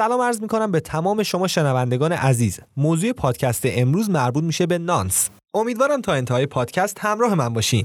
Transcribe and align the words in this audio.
سلام 0.00 0.20
عرض 0.20 0.40
می‌کنم 0.42 0.72
به 0.72 0.80
تمام 0.80 1.22
شما 1.22 1.48
شنوندگان 1.48 2.12
عزیز. 2.12 2.60
موضوع 2.76 3.12
پادکست 3.12 3.62
امروز 3.64 4.10
مربوط 4.10 4.44
میشه 4.44 4.66
به 4.66 4.78
نانس. 4.78 5.28
امیدوارم 5.54 6.00
تا 6.00 6.12
انتهای 6.12 6.46
پادکست 6.46 6.98
همراه 7.00 7.34
من 7.34 7.48
باشین. 7.48 7.84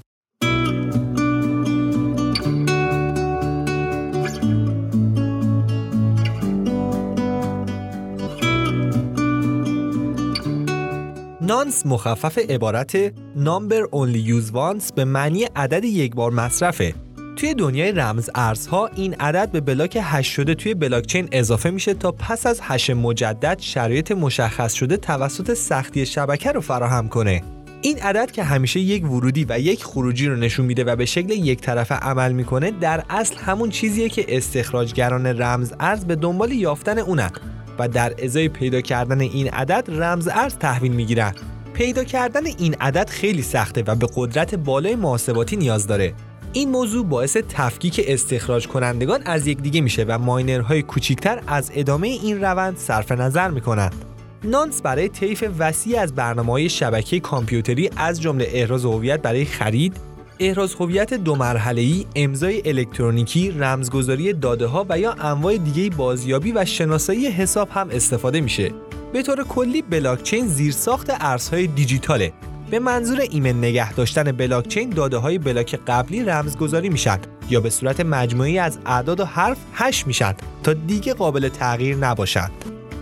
نانس 11.42 11.86
مخفف 11.86 12.38
عبارت 12.38 13.10
Number 13.36 13.90
Only 13.92 14.28
Use 14.28 14.52
Once 14.54 14.94
به 14.96 15.06
معنی 15.06 15.44
عدد 15.44 15.84
یک 15.84 16.16
بار 16.16 16.32
مصرفه. 16.32 17.05
توی 17.36 17.54
دنیای 17.54 17.92
رمز 17.92 18.30
ارزها 18.36 18.90
این 18.96 19.14
عدد 19.14 19.52
به 19.52 19.62
بلاک 19.62 19.98
هش 20.02 20.28
شده 20.28 20.56
توی 20.56 20.74
بلاکچین 20.74 21.28
اضافه 21.32 21.70
میشه 21.70 21.94
تا 21.94 22.12
پس 22.12 22.46
از 22.46 22.60
هش 22.64 22.90
مجدد 22.90 23.60
شرایط 23.60 24.12
مشخص 24.12 24.74
شده 24.74 24.98
توسط 24.98 25.54
سختی 25.54 26.06
شبکه 26.06 26.52
رو 26.52 26.62
فراهم 26.62 27.10
کنه. 27.10 27.44
این 27.82 28.00
عدد 28.00 28.32
که 28.32 28.44
همیشه 28.44 28.80
یک 28.80 29.12
ورودی 29.12 29.46
و 29.50 29.60
یک 29.60 29.84
خروجی 29.84 30.28
رو 30.28 30.36
نشون 30.36 30.66
میده 30.66 30.84
و 30.84 30.96
به 30.96 31.06
شکل 31.06 31.30
یک 31.30 31.62
طرفه 31.62 31.96
عمل 31.96 32.32
می‌کنه 32.32 32.72
در 32.72 33.04
اصل 33.10 33.36
همون 33.36 33.70
چیزیه 33.70 34.10
که 34.10 34.38
استخراجگران 34.38 35.26
رمز 35.26 35.74
ارز 35.80 36.06
به 36.06 36.16
دنبال 36.16 36.52
یافتن 36.52 37.00
اونن 37.00 37.32
و 37.80 37.88
در 37.88 38.14
ازای 38.24 38.50
پیدا 38.50 38.82
کردن 38.82 39.22
این 39.22 39.50
عدد 39.50 39.86
رمز 39.88 40.28
ارز 40.28 40.56
تحویل 40.56 40.92
می‌گیرن. 40.92 41.34
پیدا 41.74 42.04
کردن 42.04 42.46
این 42.46 42.74
عدد 42.74 43.10
خیلی 43.10 43.42
سخته 43.42 43.84
و 43.88 43.96
به 43.96 44.08
قدرت 44.16 44.56
بالای 44.56 44.96
محاسباتی 44.96 45.56
نیاز 45.56 45.88
داره. 45.88 46.14
این 46.56 46.70
موضوع 46.70 47.06
باعث 47.06 47.38
تفکیک 47.50 48.02
استخراج 48.08 48.68
کنندگان 48.68 49.22
از 49.26 49.48
یکدیگه 49.48 49.82
میشه 49.82 50.06
و 50.08 50.20
ماینرهای 50.20 50.82
کوچیکتر 50.82 51.42
از 51.48 51.72
ادامه 51.76 52.08
این 52.08 52.42
روند 52.42 52.78
صرف 52.78 53.12
نظر 53.12 53.50
می‌کنند. 53.50 53.96
نانس 54.44 54.82
برای 54.82 55.10
طیف 55.10 55.44
وسیع 55.60 56.00
از 56.00 56.16
برنامه 56.16 56.52
های 56.52 56.70
شبکه 56.70 57.20
کامپیوتری 57.20 57.90
از 57.98 58.22
جمله 58.22 58.48
احراز 58.52 58.86
هویت 58.86 59.22
برای 59.22 59.46
خرید، 59.46 59.98
احراز 60.40 60.74
هویت 60.74 61.14
دو 61.14 61.42
ای، 61.76 62.06
امضای 62.16 62.62
الکترونیکی، 62.66 63.52
رمزگذاری 63.52 64.34
داده 64.34 64.66
ها 64.66 64.86
و 64.90 65.00
یا 65.00 65.12
انواع 65.12 65.58
دیگه 65.58 65.96
بازیابی 65.96 66.52
و 66.52 66.66
شناسایی 66.66 67.28
حساب 67.28 67.70
هم 67.72 67.90
استفاده 67.90 68.42
میشه. 68.42 68.72
به 69.14 69.24
طور 69.24 69.44
کلی 69.44 69.82
بلاکچین 69.82 70.48
زیرساخت 70.48 71.08
ارزهای 71.20 71.68
دیجیتاله 71.68 72.34
به 72.72 72.80
منظور 72.80 73.22
ایمن 73.22 73.58
نگه 73.58 73.94
داشتن 73.94 74.24
بلاکچین 74.24 74.90
داده 74.90 75.18
های 75.18 75.38
بلاک 75.38 75.80
قبلی 75.88 76.24
رمزگذاری 76.24 76.90
میشن 76.90 77.20
یا 77.50 77.62
به 77.62 77.70
صورت 77.70 78.00
مجموعه‌ای 78.00 78.60
از 78.60 78.78
اعداد 78.86 79.20
و 79.20 79.26
حروف 79.26 79.58
هش 79.74 80.08
میشن 80.08 80.34
تا 80.64 80.74
دیگه 80.74 81.14
قابل 81.14 81.50
تغییر 81.50 81.96
نباشند. 81.96 82.52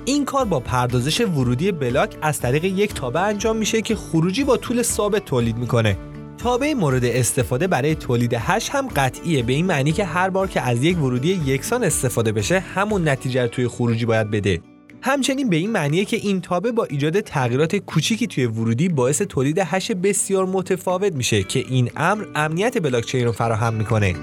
این 0.06 0.25
کار 0.25 0.45
با 0.45 0.59
پردازش 0.59 1.22
ورودی 1.22 1.72
بلاک 1.72 2.17
از 2.22 2.39
طریق 2.39 2.64
یک 2.64 2.94
تابع 2.94 3.22
انجام 3.22 3.58
میشه 3.58 3.81
که 3.81 3.95
خروجی 3.95 4.44
با 4.44 4.58
طول 4.58 4.81
ثابت 4.81 5.25
تولید 5.25 5.58
می‌کنه. 5.58 5.97
تابع 6.38 6.73
مورد 6.73 7.06
استفاده 7.06 7.67
برای 7.67 7.95
تولید 7.95 8.34
هش 8.34 8.69
هم 8.69 8.88
قطعیه 8.88 9.44
به 9.44 9.53
این 9.53 9.66
معنی 9.66 9.91
که 9.91 10.06
هر 10.06 10.30
بار 10.30 10.47
که 10.47 10.61
از 10.61 10.84
یک 10.84 10.97
ورودی 10.97 11.41
یکسان 11.45 11.84
استفاده 11.84 12.31
بشه 12.31 12.59
همون 12.59 13.08
نتیجه 13.08 13.47
توی 13.47 13.67
خروجی 13.67 14.06
باید 14.06 14.31
بده. 14.31 14.61
همچنین 15.06 15.50
به 15.50 15.56
این 15.56 15.72
معنیه 15.72 16.06
که 16.06 16.18
این 16.18 16.42
تابه 16.42 16.72
با 16.72 16.86
ایجاد 16.86 17.20
تغییرات 17.20 17.76
کوچیکی 17.76 18.28
توی 18.28 18.46
ورودی 18.46 18.90
باعث 18.90 19.22
تولید 19.22 19.59
هش 19.59 19.92
بسیار 19.92 20.46
متفاوت 20.46 21.14
میشه 21.14 21.44
که 21.44 21.66
این 21.70 21.92
امر 21.96 22.26
امنیت 22.36 22.82
بلاکچین 22.82 23.26
رو 23.26 23.31
فراهم 23.31 23.74
می‌کنه. 23.74 24.16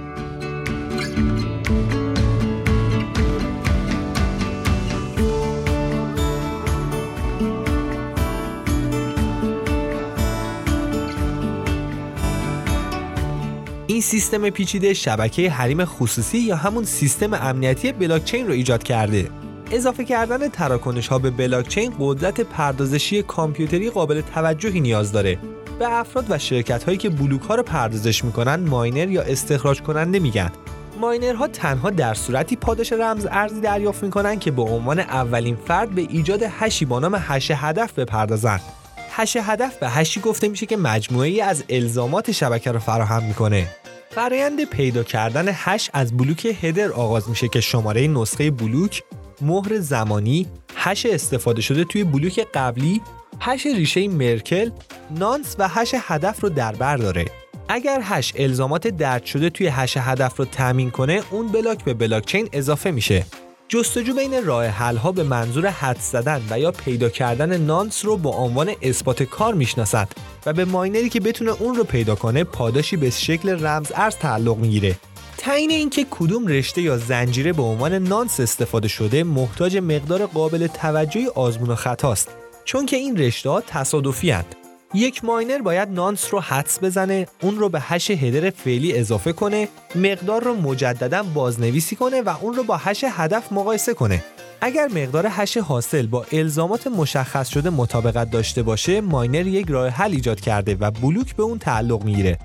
این 13.86 14.01
سیستم 14.01 14.51
پیچیده 14.51 14.95
شبکه 14.95 15.51
حریم 15.51 15.85
خصوصی 15.85 16.39
یا 16.39 16.57
همون 16.57 16.85
سیستم 16.85 17.35
امنیتی 17.35 17.92
بلاکچین 17.92 18.46
رو 18.46 18.52
ایجاد 18.52 18.83
کرده 18.83 19.30
اضافه 19.73 20.05
کردن 20.05 20.48
تراکنش 20.48 21.08
ها 21.08 21.19
به 21.19 21.31
بلاکچین 21.31 21.95
قدرت 22.01 22.41
پردازشی 22.41 23.23
کامپیوتری 23.23 23.91
قابل 23.91 24.20
توجهی 24.20 24.81
نیاز 24.81 25.13
داره. 25.13 25.39
به 25.79 25.98
افراد 25.98 26.27
و 26.29 26.39
شرکت 26.39 26.85
هایی 26.85 26.98
که 26.98 27.08
بلوک 27.08 27.42
ها 27.42 27.55
رو 27.55 27.63
پردازش 27.63 28.25
می‌کنن 28.25 28.57
ماینر 28.57 29.11
یا 29.11 29.23
استخراج 29.23 29.83
کننده 29.83 30.19
میگن. 30.19 30.51
ماینرها 31.01 31.48
تنها 31.48 31.91
در 31.91 32.14
صورتی 32.14 32.57
پاداش 32.57 32.92
رمز 32.92 33.27
ارزی 33.31 33.61
دریافت 33.61 34.03
می‌کنن 34.03 34.39
که 34.39 34.51
به 34.51 34.63
عنوان 34.63 34.98
اولین 34.98 35.57
فرد 35.67 35.91
به 35.91 36.01
ایجاد 36.01 36.42
هشی 36.42 36.85
با 36.85 36.98
نام 36.98 37.14
هش 37.19 37.51
هدف 37.55 37.92
بپردازند. 37.92 38.61
هش 39.11 39.37
هدف 39.37 39.77
به 39.77 39.89
هشی 39.89 40.20
گفته 40.20 40.48
میشه 40.48 40.67
که 40.67 40.77
مجموعه‌ای 40.77 41.42
از 41.42 41.64
الزامات 41.69 42.33
شبکه 42.33 42.73
رو 42.73 42.79
فراهم 42.79 43.23
می‌کنه. 43.23 43.67
فرایند 44.11 44.64
پیدا 44.64 45.02
کردن 45.02 45.48
هش 45.48 45.91
از 45.92 46.17
بلوک 46.17 46.57
header 46.62 46.92
آغاز 46.92 47.29
میشه 47.29 47.48
که 47.48 47.61
شماره 47.61 48.07
نسخه 48.07 48.51
بلوک 48.51 49.02
مهر 49.42 49.78
زمانی 49.78 50.46
هش 50.77 51.06
استفاده 51.06 51.62
شده 51.62 51.84
توی 51.84 52.05
بلوک 52.05 52.46
قبلی 52.55 53.01
هش 53.40 53.67
ریشه 53.67 54.08
مرکل 54.08 54.70
nonce 55.11 55.56
و 55.58 55.68
هش 55.68 55.95
هدف 55.98 56.40
رو 56.40 56.48
در 56.48 56.73
بر 56.73 56.96
داره. 56.96 57.24
اگر 57.68 58.01
هش 58.02 58.33
الزامات 58.36 58.89
درج 58.89 59.24
شده 59.24 59.51
توی 59.51 59.67
هش 59.67 59.96
هدف 59.96 60.36
رو 60.36 60.45
تامین 60.45 60.90
کنه 60.90 61.23
اون 61.30 61.48
بلاک 61.48 61.84
به 61.84 61.95
بلاکچین 61.95 62.48
اضافه 62.52 62.90
میشه. 62.90 63.27
جستجو 63.68 64.14
بین 64.14 64.45
راه 64.45 64.67
حل 64.67 64.96
ها 64.96 65.12
به 65.12 65.23
منظور 65.23 65.67
حدس 65.67 65.98
زدن 66.01 66.42
و 66.51 66.58
یا 66.58 66.70
پیدا 66.70 67.08
کردن 67.08 67.61
nonce 67.61 68.05
رو 68.05 68.17
با 68.17 68.30
عنوان 68.30 68.70
اثبات 68.83 69.22
کار 69.22 69.55
می‌شناسند 69.55 70.14
و 70.46 70.52
به 70.52 70.64
ماینری 70.64 71.08
که 71.08 71.20
بتونه 71.20 71.51
اون 71.51 71.74
رو 71.74 71.84
پیدا 71.84 72.14
کنه 72.14 72.45
پاداشی 72.45 72.96
به 72.96 73.11
شکل 73.11 73.67
رمز 73.67 73.92
ارز 73.95 74.17
تعلق 74.17 74.57
می‌گیره. 74.57 74.96
تعیین 75.40 75.70
اینکه 75.70 76.06
کدوم 76.11 76.46
رشته 76.46 76.83
یا 76.83 76.96
زنجیره 76.96 77.52
به 77.52 77.62
عنوان 77.62 77.95
nonce 77.95 78.40
استفاده 78.40 78.89
شده 78.89 79.24
محتاج 79.24 79.77
مقدار 79.77 80.27
قابل 80.27 80.67
توجهی 80.67 81.27
آزمون 81.27 81.70
و 81.70 81.74
خطاست. 81.74 82.28
چون 82.64 82.86
که 82.86 82.96
این 82.96 83.17
رشته 83.17 83.51
ها 83.51 83.61
تصادفی‌اند. 83.61 84.55
یک 84.95 85.24
ماینر 85.24 85.58
باید 85.58 85.89
nonce 85.89 86.34
رو 86.34 86.40
حدس 86.40 86.78
بزنه 86.83 87.27
اون 87.42 87.58
رو 87.58 87.68
به 87.68 87.80
hash 87.80 88.11
header 88.11 88.51
فعلی 88.51 88.98
اضافه 88.98 89.33
کنه 89.33 89.68
مقدار 89.95 90.45
رو 90.45 90.55
مجددا 90.55 91.23
بازنویسی 91.23 91.96
کنه 91.96 92.22
و 92.22 92.34
اون 92.40 92.55
رو 92.55 92.62
با 92.62 92.77
hash 92.77 93.05
هدف 93.08 93.52
مقایسه 93.52 93.95
کنه. 93.95 94.24
اگر 94.61 94.89
مقدار 94.89 95.27
hash 95.30 95.56
حاصل 95.57 96.07
با 96.07 96.27
الزامات 96.33 96.86
مشخص 96.86 97.48
شده 97.48 97.70
مطابقت 97.70 98.30
داشته 98.30 98.62
باشه 98.62 99.01
ماینر 99.01 99.46
یک 99.46 99.67
راه 99.68 99.89
حل 99.89 100.12
ایجاد 100.12 100.40
کرده 100.40 100.77
و 100.80 100.90
بلوک 100.90 101.36
به 101.36 101.42
اون 101.42 101.58
تعلق 101.58 102.05
می‌گیره. 102.05 102.39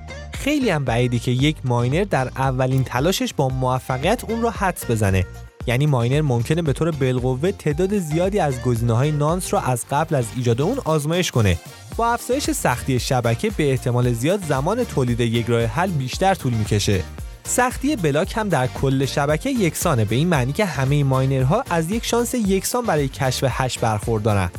خیلی 0.46 0.70
هم 0.70 0.86
بعیده 0.86 1.20
که 1.20 1.32
یک 1.32 1.56
ماینر 1.64 2.04
در 2.04 2.28
اولین 2.28 2.84
تلاشش 2.84 3.34
با 3.34 3.50
موفقیت 3.50 4.24
اون 4.30 4.42
رو 4.42 4.50
حدس 4.50 4.92
بزنه. 4.92 5.26
یعنی 5.68 5.86
ماینر 5.86 6.22
ممکنه 6.22 6.62
به 6.62 6.74
طور 6.74 6.92
بالقوه 6.92 7.52
تعداد 7.52 7.98
زیادی 7.98 8.40
از 8.40 8.62
گزینه 8.62 8.94
های 8.94 9.12
nonce 9.12 9.54
رو 9.54 9.60
از 9.60 9.86
قبل 9.92 10.16
از 10.16 10.26
ایجاد 10.36 10.62
اون 10.62 10.78
آزمایش 10.86 11.32
کنه. 11.32 11.58
با 11.98 12.08
افزایش 12.08 12.52
سختی 12.52 13.00
شبکه 13.00 13.50
به 13.58 13.72
احتمال 13.72 14.14
زیاد 14.14 14.44
زمان 14.44 14.84
تولید 14.84 15.20
یک 15.20 15.46
راه 15.46 15.64
حل 15.64 15.92
بیشتر 15.92 16.36
طول 16.36 16.54
می‌کشه. 16.54 17.04
سختی 17.44 17.96
block 17.96 18.38
هم 18.38 18.50
در 18.50 18.68
کل 18.68 19.06
شبکه 19.06 19.50
یکسانه 19.50 20.06
به 20.06 20.16
این 20.16 20.28
معنی 20.28 20.54
که 20.54 20.66
همه 20.66 21.04
ماینرها 21.04 21.64
از 21.70 21.92
یک 21.92 22.06
شانس 22.06 22.34
یکسان 22.34 22.86
برای 22.86 23.08
کشف 23.08 23.44
hash 23.48 23.78
برخوردارند 23.78 24.52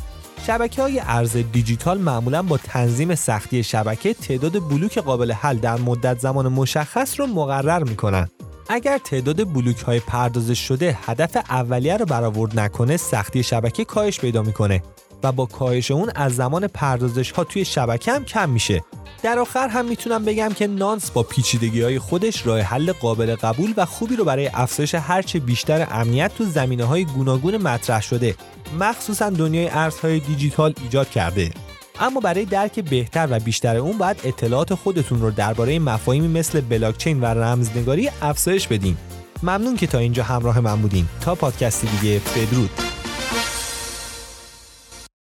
شبکه 0.45 0.81
های 0.81 1.01
ارز 1.05 1.37
دیجیتال 1.37 1.97
معمولا 1.97 2.41
با 2.41 2.57
تنظیم 2.57 3.15
سختی 3.15 3.63
شبکه 3.63 4.13
تعداد 4.13 4.69
بلوک 4.69 4.97
قابل 4.97 5.31
حل 5.31 5.57
در 5.57 5.77
مدت 5.77 6.19
زمان 6.19 6.47
مشخص 6.47 7.19
رو 7.19 7.27
مقرر 7.27 7.83
می 7.83 7.95
کنند. 7.95 8.31
اگر 8.69 8.97
تعداد 8.97 9.53
بلوک 9.53 9.79
های 9.79 9.99
پردازش 9.99 10.59
شده 10.59 10.97
هدف 11.05 11.37
اولیه 11.49 11.97
رو 11.97 12.05
برآورد 12.05 12.59
نکنه 12.59 12.97
سختی 12.97 13.43
شبکه 13.43 13.85
کاهش 13.85 14.19
پیدا 14.19 14.41
می‌کنه 14.41 14.83
و 15.23 15.31
با 15.31 15.45
کاهش 15.45 15.91
اون 15.91 16.11
از 16.15 16.35
زمان 16.35 16.67
پردازش 16.67 17.31
ها 17.31 17.43
توی 17.43 17.65
شبکه 17.65 18.11
هم 18.11 18.25
کم 18.25 18.49
میشه 18.49 18.83
در 19.23 19.39
آخر 19.39 19.67
هم 19.67 19.85
می‌تونم 19.85 20.25
بگم 20.25 20.49
که 20.49 20.67
نانس 20.67 21.11
با 21.11 21.23
پیچیدگی 21.23 21.81
های 21.81 21.99
خودش 21.99 22.47
راه 22.47 22.59
حل 22.59 22.91
قابل 22.91 23.35
قبول 23.35 23.73
و 23.77 23.85
خوبی 23.85 24.15
رو 24.15 24.25
برای 24.25 24.49
افزایش 24.53 24.95
هرچه 24.95 25.39
بیشتر 25.39 25.87
امنیت 25.91 26.31
تو 26.37 26.43
زمینه 26.43 26.83
های 26.83 27.05
گوناگون 27.05 27.57
مطرح 27.57 28.01
شده 28.01 28.35
مخصوصا 28.79 29.29
دنیای 29.29 29.69
ارزهای 29.69 30.19
دیجیتال 30.19 30.73
ایجاد 30.83 31.09
کرده. 31.09 31.51
اما 31.99 32.19
برای 32.19 32.45
درک 32.45 32.79
بهتر 32.79 33.27
و 33.31 33.39
بیشتر 33.39 33.77
اون 33.77 33.97
باید 33.97 34.17
اطلاعات 34.23 34.73
خودتون 34.73 35.21
رو 35.21 35.31
درباره 35.31 35.79
مفاهیمی 35.79 36.27
مثل 36.27 36.61
بلاکچین 36.61 37.21
و 37.21 37.25
رمزنگاری 37.25 38.09
افزایش 38.21 38.67
بدین. 38.67 38.97
ممنون 39.43 39.75
که 39.75 39.87
تا 39.87 39.97
اینجا 39.97 40.23
همراه 40.23 40.59
من 40.59 40.81
بودین. 40.81 41.05
تا 41.21 41.35
پادکستی 41.35 41.87
دیگه 41.87 42.21
بدرود. 42.35 42.86